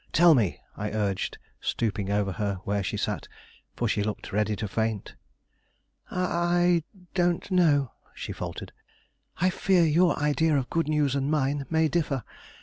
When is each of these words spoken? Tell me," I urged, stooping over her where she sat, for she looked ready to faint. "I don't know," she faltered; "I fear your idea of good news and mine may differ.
Tell 0.11 0.33
me," 0.33 0.59
I 0.75 0.89
urged, 0.89 1.37
stooping 1.59 2.09
over 2.09 2.31
her 2.31 2.55
where 2.63 2.81
she 2.83 2.97
sat, 2.97 3.27
for 3.75 3.87
she 3.87 4.01
looked 4.01 4.31
ready 4.33 4.55
to 4.55 4.67
faint. 4.67 5.13
"I 6.09 6.81
don't 7.13 7.51
know," 7.51 7.91
she 8.15 8.31
faltered; 8.33 8.71
"I 9.37 9.51
fear 9.51 9.83
your 9.85 10.17
idea 10.17 10.57
of 10.57 10.71
good 10.71 10.87
news 10.89 11.13
and 11.13 11.29
mine 11.29 11.67
may 11.69 11.87
differ. 11.87 12.23